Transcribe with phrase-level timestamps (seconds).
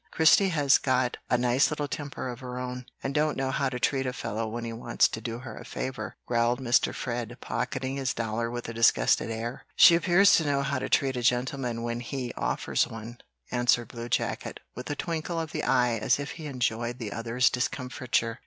[0.09, 3.77] "Christie has got a nice little temper of her own, and don't know how to
[3.79, 6.91] treat a fellow when he wants to do her a favor," growled Mr.
[6.91, 9.63] Fred, pocketing his dollar with a disgusted air.
[9.75, 13.19] "She appears to know how to treat a gentleman when HE offers one,"
[13.51, 17.51] answered Blue Jacket, with a twinkle of the eye as if he enjoyed the other's
[17.51, 18.39] discomfiture.